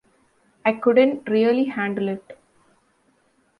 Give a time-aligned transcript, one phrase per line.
[0.65, 2.35] I couldn't really handle it.